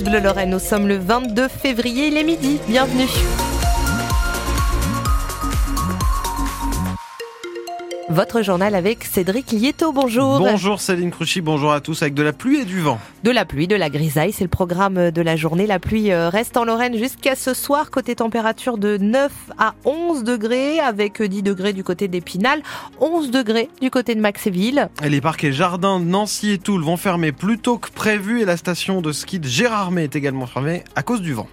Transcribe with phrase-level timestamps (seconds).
[0.00, 0.50] Bleu Lorraine.
[0.50, 2.58] Nous sommes le 22 février, il est midi.
[2.68, 3.08] Bienvenue.
[8.12, 10.38] Votre journal avec Cédric Lieto, bonjour.
[10.38, 12.98] Bonjour Céline Cruchy, bonjour à tous avec de la pluie et du vent.
[13.24, 15.66] De la pluie, de la grisaille, c'est le programme de la journée.
[15.66, 20.24] La pluie euh, reste en Lorraine jusqu'à ce soir, côté température de 9 à 11
[20.24, 22.62] degrés, avec 10 degrés du côté d'Épinal,
[23.00, 24.90] 11 degrés du côté de Maxéville.
[25.02, 28.42] Et les parcs et jardins de Nancy et Toul vont fermer plus tôt que prévu
[28.42, 31.48] et la station de ski de Gérardmer est également fermée à cause du vent.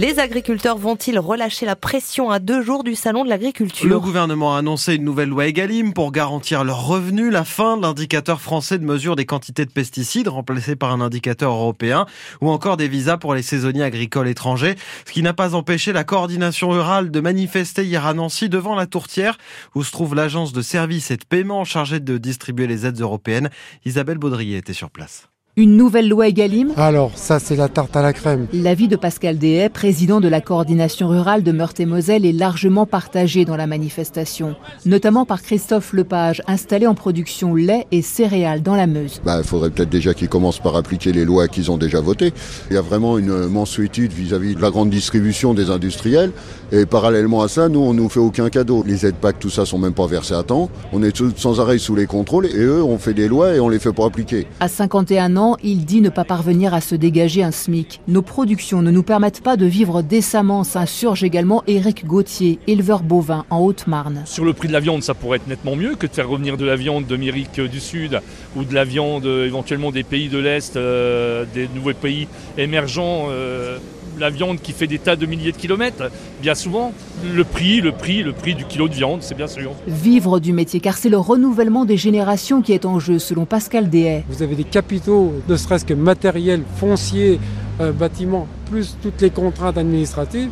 [0.00, 4.54] Les agriculteurs vont-ils relâcher la pression à deux jours du salon de l'agriculture Le gouvernement
[4.54, 8.78] a annoncé une nouvelle loi Egalim pour garantir leurs revenus, la fin de l'indicateur français
[8.78, 12.06] de mesure des quantités de pesticides remplacé par un indicateur européen
[12.40, 16.04] ou encore des visas pour les saisonniers agricoles étrangers, ce qui n'a pas empêché la
[16.04, 19.36] coordination rurale de manifester hier à Nancy devant la tourtière
[19.74, 23.50] où se trouve l'agence de services et de paiement chargée de distribuer les aides européennes.
[23.84, 25.28] Isabelle Baudrier était sur place.
[25.58, 28.46] Une nouvelle loi Egalim Alors, ça, c'est la tarte à la crème.
[28.52, 33.56] L'avis de Pascal Dehay, président de la coordination rurale de Meurthe-et-Moselle, est largement partagé dans
[33.56, 34.54] la manifestation,
[34.86, 39.20] notamment par Christophe Lepage, installé en production lait et céréales dans la Meuse.
[39.24, 42.32] Bah, il faudrait peut-être déjà qu'ils commencent par appliquer les lois qu'ils ont déjà votées.
[42.70, 46.30] Il y a vraiment une mansuétude vis-à-vis de la grande distribution des industriels.
[46.70, 48.84] Et parallèlement à ça, nous, on nous fait aucun cadeau.
[48.86, 50.70] Les aides PAC, tout ça, sont même pas versés à temps.
[50.92, 53.68] On est sans arrêt sous les contrôles et eux, on fait des lois et on
[53.68, 54.46] les fait pas appliquer.
[54.60, 58.00] À 51 ans, il dit ne pas parvenir à se dégager un SMIC.
[58.08, 63.44] Nos productions ne nous permettent pas de vivre décemment, s'insurge également Éric Gauthier, éleveur bovin
[63.50, 64.22] en Haute-Marne.
[64.24, 66.56] Sur le prix de la viande, ça pourrait être nettement mieux que de faire revenir
[66.56, 68.20] de la viande d'Amérique du Sud
[68.56, 73.26] ou de la viande éventuellement des pays de l'Est, euh, des nouveaux pays émergents.
[73.30, 73.78] Euh,
[74.18, 76.10] la viande qui fait des tas de milliers de kilomètres,
[76.42, 76.92] bien souvent,
[77.24, 79.72] le prix, le prix, le prix du kilo de viande, c'est bien sûr.
[79.86, 83.90] Vivre du métier, car c'est le renouvellement des générations qui est en jeu, selon Pascal
[83.90, 84.24] Dehay.
[84.28, 87.40] Vous avez des capitaux, ne serait-ce que matériels, fonciers,
[87.80, 90.50] euh, bâtiments, plus toutes les contraintes administratives.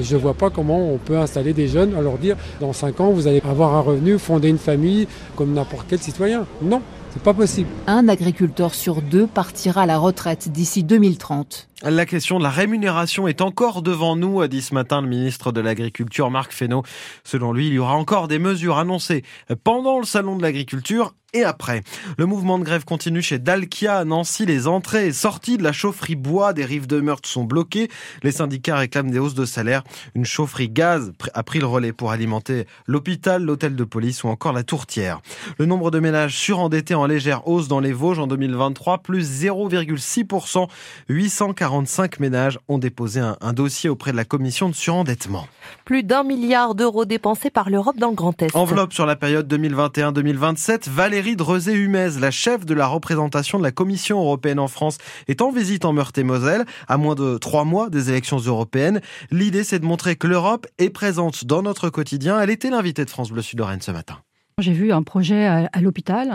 [0.00, 2.98] Je ne vois pas comment on peut installer des jeunes à leur dire dans 5
[3.00, 5.06] ans vous allez avoir un revenu, fonder une famille
[5.36, 6.46] comme n'importe quel citoyen.
[6.62, 6.80] Non,
[7.12, 7.68] c'est pas possible.
[7.86, 11.68] Un agriculteur sur deux partira à la retraite d'ici 2030.
[11.82, 15.52] La question de la rémunération est encore devant nous, a dit ce matin le ministre
[15.52, 16.84] de l'Agriculture Marc Fesneau.
[17.24, 19.24] Selon lui, il y aura encore des mesures annoncées
[19.64, 21.82] pendant le salon de l'agriculture et après.
[22.18, 24.44] Le mouvement de grève continue chez Dalkia à Nancy.
[24.44, 27.88] Les entrées et sorties de la chaufferie bois des rives de Meurthe sont bloquées.
[28.22, 29.82] Les syndicats réclament des hausses de salaire.
[30.14, 34.52] Une chaufferie gaz a pris le relais pour alimenter l'hôpital, l'hôtel de police ou encore
[34.52, 35.20] la tourtière.
[35.58, 40.68] Le nombre de ménages surendettés en légère hausse dans les Vosges en 2023, plus 0,6%.
[41.08, 45.46] 845 ménages ont déposé un, un dossier auprès de la commission de surendettement.
[45.86, 48.54] Plus d'un milliard d'euros dépensés par l'Europe dans le Grand Est.
[48.54, 50.90] Enveloppe sur la période 2021-2027.
[50.90, 55.50] Valérie Drezé-Humez, la chef de la représentation de la Commission européenne en France, est en
[55.50, 59.00] visite en Meurthe-et-Moselle, à moins de trois mois des élections européennes.
[59.30, 62.40] L'idée, c'est de montrer que l'Europe est présente dans notre quotidien.
[62.40, 64.18] Elle était l'invitée de France Bleu Sud-Lorraine ce matin.
[64.58, 66.30] J'ai vu un projet à, l'hôpital,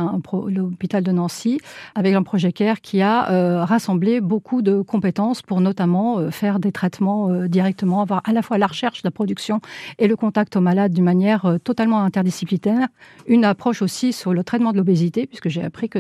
[0.48, 1.60] l'hôpital de Nancy,
[1.94, 6.58] avec un projet CARE qui a euh, rassemblé beaucoup de compétences pour notamment euh, faire
[6.58, 9.62] des traitements euh, directement, avoir à la fois la recherche, la production
[10.00, 12.88] et le contact aux malades d'une manière totalement interdisciplinaire.
[13.28, 16.00] Une approche aussi sur le traitement de l'obésité, puisque j'ai appris que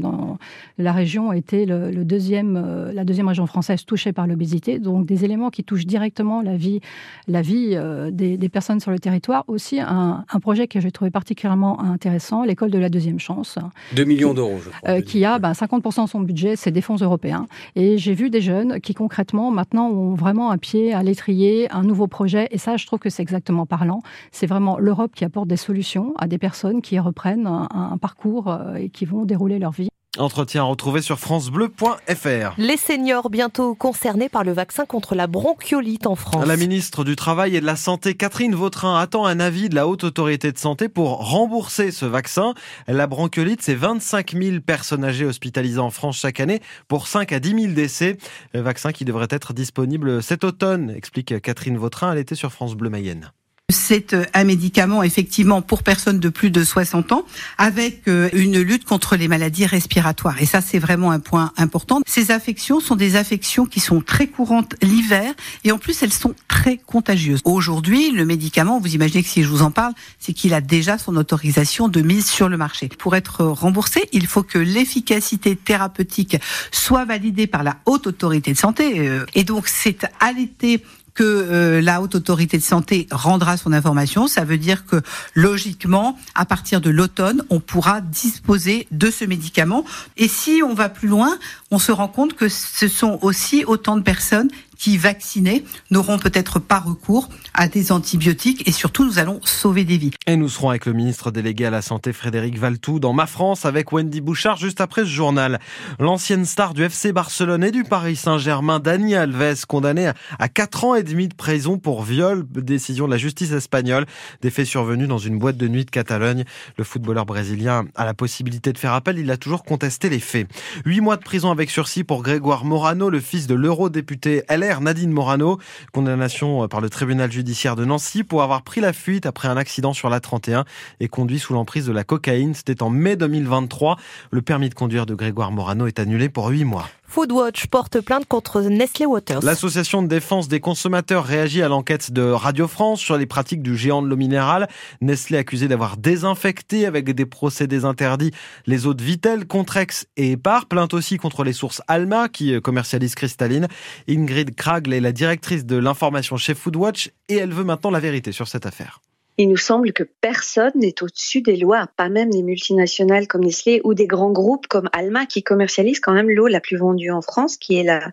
[0.80, 4.80] la région était deuxième, la deuxième région française touchée par l'obésité.
[4.80, 6.82] Donc des éléments qui touchent directement la vie,
[7.28, 9.44] des, personnes sur le territoire.
[9.48, 13.58] Aussi un projet que j'ai trouvé particulièrement intéressant intéressant, l'école de la deuxième chance.
[13.96, 14.90] 2 millions d'euros, je crois.
[14.90, 17.48] Euh, qui a ben, 50% de son budget, c'est des fonds européens.
[17.76, 21.84] Et j'ai vu des jeunes qui concrètement maintenant ont vraiment un pied à l'étrier, un
[21.84, 22.48] nouveau projet.
[22.52, 24.02] Et ça, je trouve que c'est exactement parlant.
[24.32, 28.48] C'est vraiment l'Europe qui apporte des solutions à des personnes qui reprennent un, un parcours
[28.48, 29.90] euh, et qui vont dérouler leur vie.
[30.20, 32.54] Entretien retrouvé sur francebleu.fr.
[32.58, 36.46] Les seniors bientôt concernés par le vaccin contre la bronchiolite en France.
[36.46, 39.88] La ministre du Travail et de la Santé, Catherine Vautrin, attend un avis de la
[39.88, 42.54] Haute Autorité de Santé pour rembourser ce vaccin.
[42.88, 47.40] La bronchiolite, c'est 25 000 personnes âgées hospitalisées en France chaque année pour 5 à
[47.40, 48.18] 10 000 décès.
[48.54, 52.14] Le vaccin qui devrait être disponible cet automne, explique Catherine Vautrin.
[52.14, 53.32] Elle était sur France Bleu Mayenne.
[53.70, 57.26] C'est euh, un médicament effectivement pour personnes de plus de 60 ans
[57.58, 60.42] avec euh, une lutte contre les maladies respiratoires.
[60.42, 62.00] Et ça, c'est vraiment un point important.
[62.08, 65.34] Ces affections sont des affections qui sont très courantes l'hiver
[65.66, 67.42] et en plus, elles sont très contagieuses.
[67.44, 70.98] Aujourd'hui, le médicament, vous imaginez que si je vous en parle, c'est qu'il a déjà
[70.98, 72.88] son autorisation de mise sur le marché.
[72.88, 76.38] Pour être remboursé, il faut que l'efficacité thérapeutique
[76.72, 79.10] soit validée par la haute autorité de santé.
[79.10, 80.82] Euh, et donc, c'est à l'été
[81.18, 84.28] que euh, la haute autorité de santé rendra son information.
[84.28, 85.02] Ça veut dire que
[85.34, 89.84] logiquement, à partir de l'automne, on pourra disposer de ce médicament.
[90.16, 91.40] Et si on va plus loin,
[91.72, 96.60] on se rend compte que ce sont aussi autant de personnes qui, vaccinés, n'auront peut-être
[96.60, 100.12] pas recours à des antibiotiques et surtout, nous allons sauver des vies.
[100.26, 103.66] Et nous serons avec le ministre délégué à la Santé, Frédéric Valtou, dans Ma France
[103.66, 105.60] avec Wendy Bouchard juste après ce journal.
[106.00, 110.96] L'ancienne star du FC Barcelone et du Paris Saint-Germain, Dani Alves, condamné à 4 ans
[110.96, 114.06] et demi de prison pour viol, décision de la justice espagnole,
[114.42, 116.44] des faits survenus dans une boîte de nuit de Catalogne.
[116.78, 120.48] Le footballeur brésilien a la possibilité de faire appel, il a toujours contesté les faits.
[120.86, 125.12] Huit mois de prison avec sursis pour Grégoire Morano, le fils de l'eurodéputé LR Nadine
[125.12, 125.58] Morano.
[125.94, 129.58] Condamnation euh, par le tribunal judiciaire de Nancy pour avoir pris la fuite après un
[129.58, 130.66] accident sur la 31
[131.00, 132.54] et conduit sous l'emprise de la cocaïne.
[132.54, 133.98] C'était en mai 2023.
[134.32, 136.88] Le permis de conduire de Grégoire Morano est annulé pour huit mois.
[137.10, 139.42] Foodwatch porte plainte contre Nestlé Waters.
[139.42, 143.78] L'association de défense des consommateurs réagit à l'enquête de Radio France sur les pratiques du
[143.78, 144.68] géant de l'eau minérale.
[145.02, 148.32] Nestlé accusé d'avoir désinfecté avec des procédés interdits
[148.66, 150.66] les eaux de Vitel, Contrex et Epar.
[150.66, 153.68] Plainte aussi contre les sources Alma qui commercialisent cristalline.
[154.10, 158.32] Ingrid Kragle est la directrice de l'information chez Foodwatch et elle veut maintenant la vérité
[158.32, 159.02] sur cette affaire
[159.38, 163.82] il nous semble que personne n'est au-dessus des lois, pas même des multinationales comme Nestlé
[163.84, 167.22] ou des grands groupes comme Alma qui commercialisent quand même l'eau la plus vendue en
[167.22, 168.12] France, qui est la,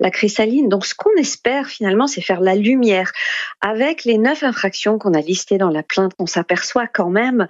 [0.00, 0.68] la cristalline.
[0.68, 3.12] Donc ce qu'on espère finalement, c'est faire la lumière.
[3.60, 7.46] Avec les neuf infractions qu'on a listées dans la plainte, on s'aperçoit quand même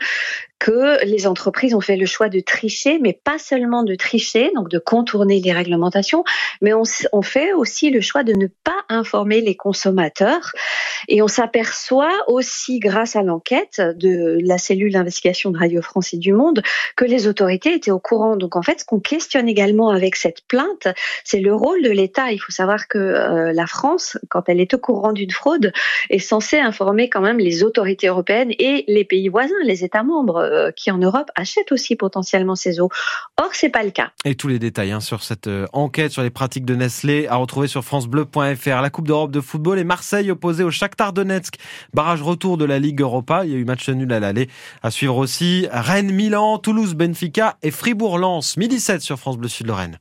[0.58, 4.70] que les entreprises ont fait le choix de tricher, mais pas seulement de tricher, donc
[4.70, 6.24] de contourner les réglementations,
[6.62, 10.52] mais on, on fait aussi le choix de ne pas informer les consommateurs.
[11.08, 16.18] Et on s'aperçoit aussi, grâce à l'enquête de la cellule d'investigation de Radio France et
[16.18, 16.62] du Monde,
[16.96, 18.36] que les autorités étaient au courant.
[18.36, 20.88] Donc en fait, ce qu'on questionne également avec cette plainte,
[21.24, 22.32] c'est le rôle de l'État.
[22.32, 25.72] Il faut savoir que euh, la France, quand elle est au courant d'une fraude,
[26.10, 30.36] est censée informer quand même les autorités européennes et les pays voisins, les États membres
[30.36, 32.90] euh, qui en Europe achètent aussi potentiellement ces eaux.
[33.40, 34.10] Or, c'est pas le cas.
[34.24, 37.36] Et tous les détails hein, sur cette euh, enquête sur les pratiques de Nestlé à
[37.36, 38.80] retrouver sur francebleu.fr.
[38.80, 41.56] La Coupe d'Europe de football et Marseille opposé au Shakhtar Donetsk.
[41.92, 43.44] Barrage retour de la Ligue Europa.
[43.44, 44.48] Il y a eu match nul à l'aller.
[44.82, 48.56] À suivre aussi Rennes, Milan, Toulouse, Benfica et Fribourg-Lens.
[48.56, 49.98] Midi 7 sur France Bleu Sud-Lorraine.